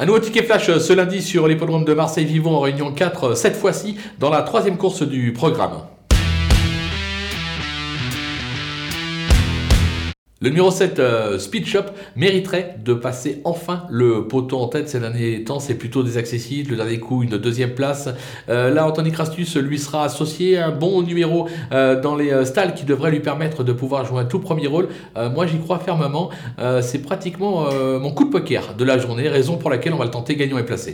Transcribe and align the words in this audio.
Un 0.00 0.06
nouveau 0.06 0.20
ticket 0.20 0.44
flash 0.44 0.70
ce 0.78 0.92
lundi 0.92 1.20
sur 1.20 1.48
l'hippodrome 1.48 1.84
de 1.84 1.92
Marseille-Vivant 1.92 2.52
en 2.52 2.60
réunion 2.60 2.92
4, 2.92 3.36
cette 3.36 3.56
fois-ci 3.56 3.96
dans 4.20 4.30
la 4.30 4.42
troisième 4.42 4.76
course 4.76 5.02
du 5.02 5.32
programme. 5.32 5.80
Le 10.40 10.50
numéro 10.50 10.70
7, 10.70 11.00
euh, 11.00 11.38
Speed 11.40 11.66
Shop, 11.66 11.82
mériterait 12.14 12.76
de 12.84 12.94
passer 12.94 13.40
enfin 13.42 13.82
le 13.90 14.28
poteau 14.28 14.58
en 14.58 14.68
tête. 14.68 14.88
Ces 14.88 15.00
derniers 15.00 15.42
temps, 15.42 15.58
c'est 15.58 15.74
plutôt 15.74 16.04
désaccessible. 16.04 16.70
Le 16.70 16.76
dernier 16.76 17.00
coup, 17.00 17.24
une 17.24 17.38
deuxième 17.38 17.74
place. 17.74 18.08
Euh, 18.48 18.72
là, 18.72 18.86
Anthony 18.86 19.10
Crastus 19.10 19.56
lui 19.56 19.80
sera 19.80 20.04
associé. 20.04 20.56
Un 20.56 20.70
bon 20.70 21.02
numéro 21.02 21.48
euh, 21.72 22.00
dans 22.00 22.14
les 22.14 22.44
stalls 22.44 22.74
qui 22.74 22.84
devrait 22.84 23.10
lui 23.10 23.18
permettre 23.18 23.64
de 23.64 23.72
pouvoir 23.72 24.04
jouer 24.04 24.20
un 24.20 24.26
tout 24.26 24.38
premier 24.38 24.68
rôle. 24.68 24.90
moi, 25.16 25.48
j'y 25.48 25.58
crois 25.58 25.80
fermement. 25.80 26.30
c'est 26.82 27.02
pratiquement 27.02 27.66
mon 27.98 28.12
coup 28.12 28.24
de 28.24 28.30
poker 28.30 28.74
de 28.74 28.84
la 28.84 28.98
journée, 28.98 29.28
raison 29.28 29.56
pour 29.56 29.70
laquelle 29.70 29.92
on 29.92 29.98
va 29.98 30.04
le 30.04 30.10
tenter 30.12 30.36
gagnant 30.36 30.58
et 30.58 30.64
placé. 30.64 30.92